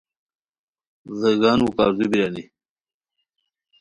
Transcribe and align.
ڑیگانو 1.19 1.67
کاردو 1.77 2.05
بیرانی 2.11 2.43